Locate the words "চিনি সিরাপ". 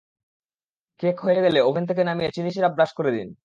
2.35-2.73